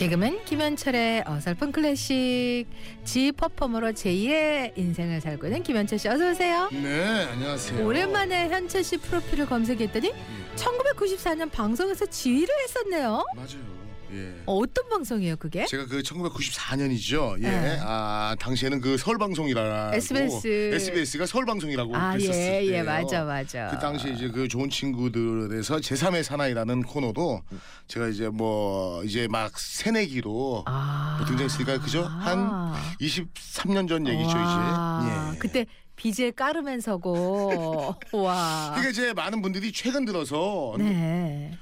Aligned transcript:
개그맨 0.00 0.46
김현철의 0.46 1.24
어설픈 1.26 1.72
클래식 1.72 2.64
지 3.04 3.32
퍼포머로 3.32 3.92
제2의 3.92 4.72
인생을 4.74 5.20
살고 5.20 5.48
있는 5.48 5.62
김현철 5.62 5.98
씨 5.98 6.08
어서 6.08 6.30
오세요. 6.30 6.70
네, 6.72 7.26
안녕하세요. 7.30 7.86
오랜만에 7.86 8.48
현철 8.48 8.82
씨 8.82 8.96
프로필을 8.96 9.44
검색했더니 9.44 10.14
1994년 10.56 11.52
방송에서 11.52 12.06
지휘를 12.06 12.48
했었네요. 12.64 13.26
맞아요. 13.36 13.79
예. 14.12 14.42
어, 14.46 14.54
어떤 14.56 14.88
방송이에요, 14.88 15.36
그게? 15.36 15.64
제가 15.66 15.86
그 15.86 16.02
1994년이죠. 16.02 17.38
예. 17.42 17.48
네. 17.48 17.78
아, 17.82 18.34
당시에는 18.38 18.80
그 18.80 18.96
서울 18.96 19.18
방송이라 19.18 19.92
SBS. 19.94 20.70
SBS가 20.74 21.26
서울 21.26 21.46
방송이라고 21.46 21.96
아, 21.96 22.12
그랬었을 22.12 22.40
예, 22.40 22.60
때요. 22.60 22.74
예, 22.74 22.82
맞아, 22.82 23.24
맞아. 23.24 23.68
그 23.68 23.78
당시 23.78 24.12
이제 24.12 24.28
그 24.28 24.48
좋은 24.48 24.68
친구들에서 24.70 25.76
제3의 25.76 26.22
사나이라는 26.22 26.82
코너도 26.82 27.42
제가 27.86 28.08
이제 28.08 28.28
뭐 28.28 29.02
이제 29.04 29.28
막 29.28 29.58
새내기로 29.58 30.64
아. 30.66 31.16
뭐 31.18 31.26
등장했으니까 31.26 31.80
그죠? 31.80 32.02
한 32.04 32.72
23년 33.00 33.88
전 33.88 34.06
얘기죠, 34.06 34.36
와, 34.36 35.00
이제. 35.02 35.36
예. 35.36 35.38
그때 35.38 35.66
비제 35.96 36.30
까르면서고 36.30 37.94
와. 38.12 38.72
그게 38.74 38.90
이제 38.90 39.12
많은 39.12 39.42
분들이 39.42 39.70
최근 39.70 40.04
들어서 40.06 40.74
네. 40.78 41.56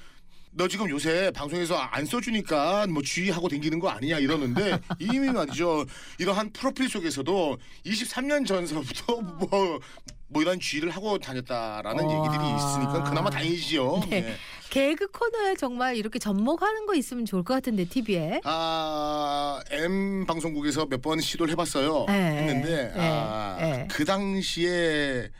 너 0.59 0.67
지금 0.67 0.91
요새 0.91 1.31
방송에서 1.31 1.77
안 1.77 2.05
써주니까 2.05 2.89
뭐 2.89 3.01
주의하고 3.01 3.49
댕기는 3.49 3.79
거 3.79 3.91
아니냐 3.91 4.19
이러는데 4.19 4.81
이미 4.99 5.31
말이죠 5.31 5.87
이러한 6.19 6.53
프로필 6.53 6.89
속에서도 6.89 7.57
23년 7.87 8.45
전서부터 8.45 9.21
뭐, 9.39 9.79
뭐 10.27 10.43
이런 10.43 10.59
주의를 10.59 10.91
하고 10.91 11.17
다녔다라는 11.17 12.05
와. 12.05 12.27
얘기들이 12.27 12.57
있으니까 12.57 13.05
그나마 13.05 13.31
다행이지요. 13.31 14.01
네. 14.11 14.21
네. 14.23 14.35
개그 14.71 15.13
코너에 15.13 15.55
정말 15.55 15.97
이렇게 15.97 16.19
접목하는 16.19 16.87
거 16.87 16.97
있으면 16.97 17.25
좋을 17.25 17.45
것 17.45 17.55
같은데 17.55 17.85
TV에. 17.85 18.41
아 18.43 19.61
M 19.71 20.27
방송국에서 20.27 20.87
몇 20.87 21.01
번 21.03 21.21
시도를 21.21 21.53
해봤어요. 21.53 22.05
네, 22.09 22.15
했는데 22.37 22.93
네, 22.97 23.01
아, 23.01 23.57
네. 23.61 23.89
그 23.89 24.05
당시에 24.05 25.31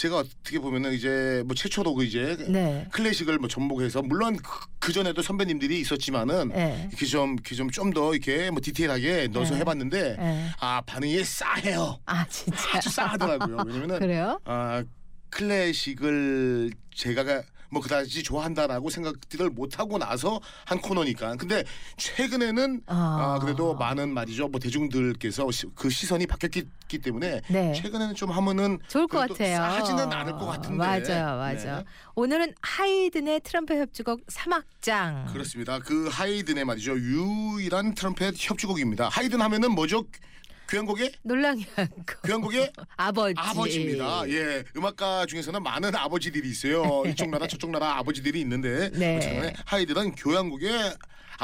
제가 0.00 0.16
어떻게 0.16 0.58
보면은 0.58 0.94
이제 0.94 1.42
뭐 1.44 1.54
최초로 1.54 1.92
그 1.92 2.04
이제 2.04 2.34
네. 2.48 2.86
클래식을 2.90 3.38
뭐 3.38 3.48
접목해서 3.48 4.00
물론 4.00 4.38
그 4.78 4.94
전에도 4.94 5.20
선배님들이 5.20 5.78
있었지만은 5.78 6.48
네. 6.48 6.88
이렇게 6.88 7.04
좀 7.04 7.34
이렇게 7.34 7.54
좀좀 7.54 7.92
더 7.92 8.14
이렇게 8.14 8.50
뭐 8.50 8.62
디테일하게 8.62 9.28
넣어서 9.28 9.52
네. 9.52 9.60
해봤는데 9.60 10.16
네. 10.16 10.46
아 10.58 10.80
반응이 10.86 11.22
싸해요. 11.22 11.98
아 12.06 12.26
진짜. 12.28 12.78
아주 12.78 12.88
싸하더라고요. 12.88 13.58
왜냐면은 13.66 13.98
그래요? 14.00 14.40
아 14.46 14.82
클래식을 15.28 16.70
제가 16.94 17.42
뭐 17.70 17.80
그다지 17.80 18.22
좋아한다라고 18.22 18.90
생각들을 18.90 19.50
못 19.50 19.78
하고 19.78 19.96
나서 19.98 20.40
한 20.64 20.80
코너니까. 20.80 21.36
근데 21.36 21.64
최근에는 21.96 22.82
아, 22.86 23.38
그래도 23.40 23.74
많은 23.74 24.12
말이죠. 24.12 24.48
뭐 24.48 24.60
대중들께서 24.60 25.50
시- 25.50 25.66
그 25.74 25.88
시선이 25.88 26.26
바뀌었기 26.26 26.98
때문에 27.02 27.40
네. 27.48 27.72
최근에는 27.74 28.14
좀 28.16 28.30
하면은 28.30 28.78
좋을 28.88 29.06
것 29.06 29.28
같아요. 29.28 29.56
싸하지는 29.56 30.12
않을 30.12 30.32
것 30.32 30.46
같은데. 30.46 30.76
맞아요, 30.76 31.38
맞아. 31.38 31.78
네. 31.78 31.84
오늘은 32.16 32.54
하이든의 32.60 33.40
트럼펫 33.40 33.78
협주곡 33.78 34.26
3악장. 34.26 35.32
그렇습니다. 35.32 35.78
그 35.78 36.08
하이든의 36.10 36.64
말이죠. 36.64 36.98
유일한 36.98 37.94
트럼펫 37.94 38.34
협주곡입니다. 38.36 39.08
하이든 39.08 39.40
하면은 39.40 39.72
뭐죠? 39.72 40.04
교향곡의 40.70 41.12
놀랑이 41.22 41.66
그 42.06 42.20
교향곡의 42.22 42.72
아버지. 42.96 43.34
아버지입니다. 43.36 44.28
예, 44.28 44.62
음악가 44.76 45.26
중에서는 45.26 45.62
많은 45.62 45.94
아버지들이 45.96 46.48
있어요. 46.48 47.02
이쪽 47.06 47.28
나라 47.30 47.46
저쪽 47.48 47.70
나라 47.70 47.98
아버지들이 47.98 48.40
있는데 48.40 48.88
네. 48.94 49.52
하이든은 49.66 50.14
교향곡의 50.14 50.70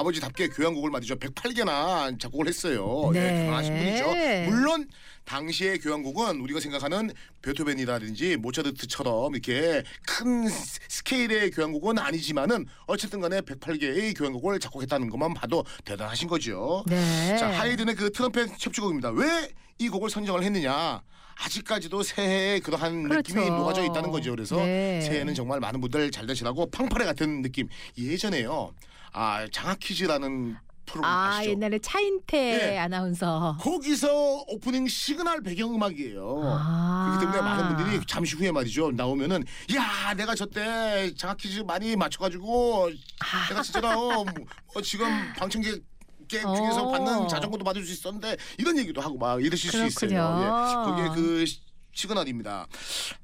아버지답게 0.01 0.49
교향곡을 0.49 0.91
말이죠. 0.91 1.17
108개나 1.17 2.21
작곡을 2.21 2.47
했어요. 2.49 3.11
네. 3.15 3.19
예, 3.21 3.41
대단하신 3.41 3.75
분이죠. 3.75 4.51
물론 4.51 4.89
당시의 5.25 5.79
교향곡은 5.81 6.41
우리가 6.41 6.61
생각하는 6.61 7.11
베토벤이라든지 7.43 8.37
모차르트처럼 8.37 9.33
이렇게 9.35 9.83
큰 10.07 10.47
스- 10.49 10.81
스케일의 10.89 11.51
교향곡은 11.51 11.99
아니지만은 11.99 12.67
어쨌든 12.87 13.21
간에 13.21 13.41
108개의 13.41 14.17
교향곡을 14.17 14.61
작곡했다는 14.61 15.09
것만 15.09 15.33
봐도 15.33 15.65
대단하신 15.87 16.29
거죠. 16.29 16.85
네. 16.87 17.37
자 17.39 17.49
하이든의 17.49 17.95
그 17.97 18.13
트럼펫 18.13 18.51
협주곡입니다. 18.59 19.11
왜 19.11 19.49
이 19.79 19.91
곡을 19.91 20.09
선정을 20.09 20.43
했느냐? 20.43 21.03
아직까지도 21.39 22.03
새해에 22.03 22.61
그러한 22.61 23.03
그렇죠. 23.03 23.35
느낌이 23.35 23.51
녹아져 23.51 23.85
있다는 23.85 24.11
거죠. 24.11 24.31
그래서 24.31 24.57
네. 24.57 25.03
새해는 25.03 25.35
정말 25.35 25.61
많은 25.61 25.83
분들 25.83 26.11
잘 26.11 26.27
되시라고 26.27 26.71
팡파레 26.71 27.05
같은 27.05 27.43
느낌. 27.43 27.69
예전에요. 27.99 28.73
아 29.13 29.47
장학 29.53 29.79
퀴즈라는 29.81 30.57
프로그램 30.87 31.05
아 31.13 31.37
아시죠? 31.39 31.51
옛날에 31.51 31.79
차인태 31.81 32.37
네. 32.59 32.79
아나운서. 32.79 33.57
거기서 33.61 34.45
오프닝 34.49 34.87
시그널 34.87 35.43
배경음악이에요. 35.43 36.41
아. 36.45 37.17
그렇기 37.19 37.33
때문에 37.33 37.41
많은 37.43 37.75
분들이 37.77 38.01
잠시 38.07 38.37
후에 38.37 38.53
말이죠 38.53 38.93
나오면은 38.93 39.43
야 39.75 40.15
내가 40.15 40.35
저때 40.35 41.13
장학 41.17 41.39
퀴즈 41.39 41.61
많이 41.61 41.97
맞춰가지고 41.97 42.91
아. 43.21 43.49
내가 43.49 43.63
진짜로 43.63 44.25
뭐 44.73 44.83
지금 44.83 45.07
방청객 45.37 45.83
객 46.29 46.41
중에서 46.43 46.89
어. 46.89 46.91
받는 46.91 47.29
자전거도 47.29 47.65
받을 47.65 47.85
수 47.85 47.93
있었는데 47.93 48.37
이런 48.59 48.77
얘기도 48.79 49.01
하고 49.01 49.17
막 49.17 49.45
이러실 49.45 49.71
수 49.71 49.77
그렇군요. 49.97 50.19
있어요. 50.19 50.43
예. 50.43 50.75
거기에 50.91 51.09
그 51.15 51.45
시- 51.97 52.03
시그널입니다. 52.07 52.67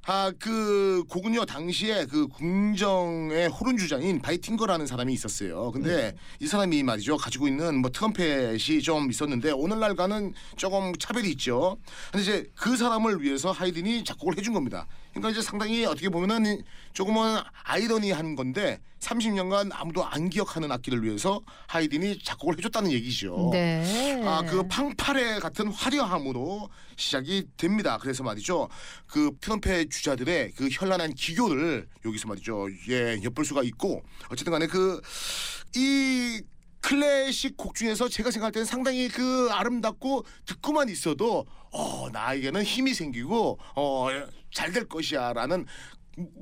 아 0.06 0.32
그 0.38 1.04
곡은요 1.08 1.44
당시에 1.44 2.06
그 2.06 2.26
궁정의 2.28 3.48
호른 3.48 3.76
주장인 3.76 4.20
바이팅거라는 4.20 4.86
사람이 4.86 5.12
있었어요. 5.12 5.70
근데 5.72 6.14
이 6.40 6.46
사람이 6.46 6.82
말이죠 6.82 7.16
가지고 7.18 7.46
있는 7.48 7.80
뭐 7.82 7.90
트럼펫이 7.90 8.82
좀 8.82 9.10
있었는데 9.10 9.52
오늘날과는 9.52 10.32
조금 10.56 10.92
차별이 10.98 11.30
있죠. 11.32 11.76
근데 12.10 12.22
이제 12.22 12.50
그 12.56 12.76
사람을 12.76 13.22
위해서 13.22 13.52
하이든이 13.52 14.04
작곡을 14.04 14.36
해준 14.38 14.54
겁니다. 14.54 14.86
그러니까 15.12 15.30
이제 15.30 15.42
상당히 15.42 15.84
어떻게 15.84 16.08
보면은 16.08 16.62
조금은 16.92 17.40
아이러니한 17.64 18.34
건데 18.34 18.80
30년간 19.00 19.70
아무도 19.72 20.04
안 20.04 20.30
기억하는 20.30 20.70
악기를 20.72 21.02
위해서 21.02 21.40
하이든이 21.66 22.20
작곡을 22.22 22.56
해줬다는 22.58 22.90
얘기죠. 22.92 23.50
네. 23.52 24.22
아그 24.24 24.68
팡파레 24.68 25.40
같은 25.40 25.68
화려함으로 25.68 26.68
시작이 26.96 27.46
됩니다. 27.56 27.98
그래서 28.00 28.22
말이죠. 28.22 28.68
그 29.06 29.32
트럼펫 29.40 29.90
주자들의 29.90 30.52
그 30.52 30.68
현란한 30.70 31.14
기교를 31.14 31.88
여기서 32.04 32.28
말이죠. 32.28 32.68
예, 32.88 33.20
엿볼 33.22 33.44
수가 33.44 33.62
있고 33.64 34.02
어쨌든 34.30 34.52
간에 34.52 34.66
그이 34.66 36.42
클래식 36.80 37.56
곡 37.56 37.74
중에서 37.74 38.08
제가 38.08 38.30
생각할 38.30 38.52
때는 38.52 38.66
상당히 38.66 39.08
그 39.08 39.48
아름답고 39.52 40.24
듣고만 40.46 40.88
있어도 40.88 41.46
어 41.70 42.08
나에게는 42.12 42.64
힘이 42.64 42.92
생기고 42.92 43.58
어 43.76 44.08
잘 44.52 44.72
될 44.72 44.88
것이야라는 44.88 45.66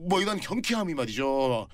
뭐 0.09 0.21
이런 0.21 0.38
경쾌함이 0.41 0.94
말이죠 0.94 1.69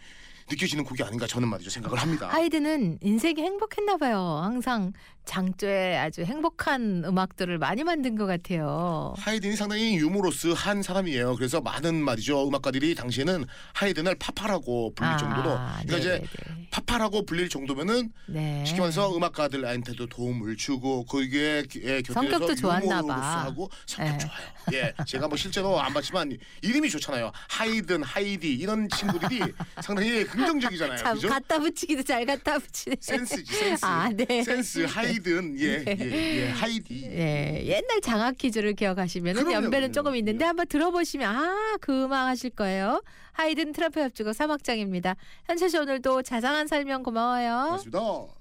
느껴지는 0.49 0.84
곡이 0.84 1.03
아닌가 1.03 1.27
저는 1.27 1.49
말이죠 1.49 1.71
생각을 1.71 1.99
합니다. 1.99 2.29
하이든은 2.29 2.99
인생이 3.03 3.43
행복했나 3.43 3.97
봐요. 3.97 4.41
항상 4.45 4.93
장조에 5.25 5.97
아주 5.99 6.23
행복한 6.23 7.03
음악들을 7.05 7.59
많이 7.59 7.83
만든 7.83 8.15
것 8.17 8.27
같아요. 8.27 9.12
하이든이 9.19 9.57
상당히 9.57 9.97
유머러스 9.97 10.53
한 10.57 10.83
사람이에요. 10.84 11.34
그래서 11.34 11.61
많은 11.61 11.97
말이죠 11.97 12.47
음악가들이 12.47 12.95
당시에는 12.95 13.45
하이든을 13.75 14.15
파파라고 14.21 14.95
불릴 14.95 15.13
아, 15.13 15.16
정도로 15.16 15.43
그러니까 15.83 15.97
이제 15.98 16.09
네네네. 16.10 16.69
파파라고 16.71 17.27
불릴 17.27 17.49
정도면은 17.49 18.13
네. 18.27 18.65
쉽게 18.65 18.78
말해서 18.81 19.16
음악가들한테도 19.16 20.07
도움을 20.07 20.57
주고 20.57 21.04
거기에 21.07 21.65
예, 21.83 22.03
곁들여서 22.03 22.13
성격도 22.13 22.54
좋았나 22.54 22.89
봐. 22.89 22.99
유머러스하고 23.03 23.71
성격 23.87 24.13
네. 24.13 24.19
좋아요. 24.19 24.47
예, 24.75 24.95
제가 25.07 25.27
뭐 25.27 25.37
실제로 25.37 25.81
안 25.81 25.92
봤지만 25.92 26.37
이름이 26.63 26.89
좋잖아요. 26.91 27.33
하이든, 27.49 28.04
하이디 28.04 28.54
이런 28.54 28.89
친구들이 28.89 29.41
상당히 29.83 30.25
긍정적이잖아요. 30.36 30.97
참 30.98 31.15
그죠? 31.15 31.28
갖다 31.28 31.59
붙이기도 31.59 32.03
잘 32.03 32.24
갖다 32.24 32.59
붙이네. 32.59 32.97
센스지 33.00 33.53
센스. 33.53 33.84
아, 33.84 34.09
네. 34.12 34.42
센스 34.42 34.80
하이든 34.84 35.59
예, 35.60 35.84
예, 35.86 35.97
예, 35.98 36.48
하이디. 36.50 37.04
예, 37.04 37.62
옛날 37.65 38.00
장학 38.03 38.36
퀴즈를 38.36 38.74
기억하시면 38.74 39.50
연배는 39.50 39.92
조금 39.92 40.15
있는데 40.16 40.38
그럼요. 40.38 40.48
한번 40.48 40.66
들어보시면 40.68 41.34
아, 41.34 41.77
그 41.80 42.04
음악 42.04 42.27
하실 42.27 42.50
거예요. 42.50 43.03
하이든 43.33 43.72
트럼펫 43.72 44.04
협주곡 44.04 44.33
3악장입니다. 44.33 45.16
현철 45.47 45.68
씨 45.71 45.78
오늘도 45.78 46.22
자상한 46.22 46.66
설명 46.66 47.03
고마워요. 47.03 47.65
고맙습니다. 47.66 48.35